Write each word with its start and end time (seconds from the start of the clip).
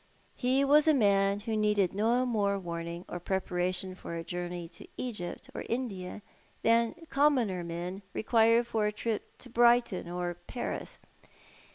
He 0.35 0.65
was 0.65 0.87
a 0.87 0.95
man 0.95 1.41
who 1.41 1.55
needed 1.55 1.93
no 1.93 2.25
more 2.25 2.57
warning 2.57 3.05
or 3.07 3.19
preparation 3.19 3.93
for 3.93 4.15
a 4.15 4.23
journey 4.23 4.67
to 4.69 4.87
Egypt 4.97 5.51
or 5.53 5.63
India 5.69 6.23
than 6.63 6.95
commoner 7.11 7.63
men 7.63 8.01
require 8.11 8.63
for 8.63 8.87
a 8.87 8.91
trip 8.91 9.37
to 9.37 9.47
Brighton 9.51 10.09
or 10.09 10.33
Paris. 10.47 10.97